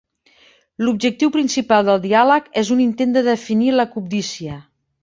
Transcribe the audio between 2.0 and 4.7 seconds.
diàleg és un intent de definir la cobdícia.